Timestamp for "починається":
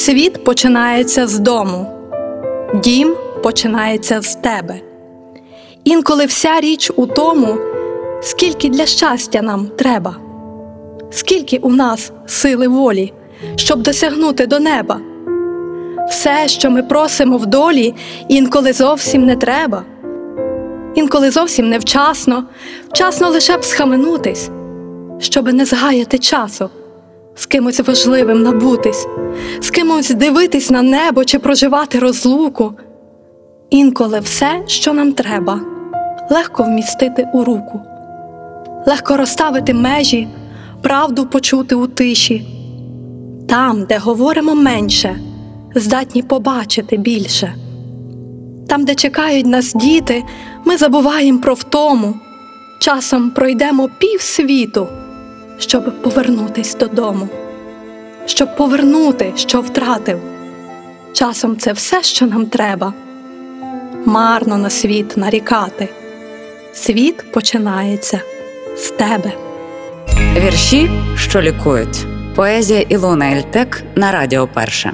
0.44-1.26, 3.42-4.20, 67.32-68.20